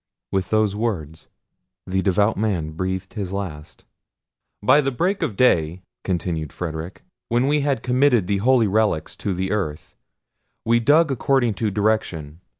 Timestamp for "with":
0.31-0.49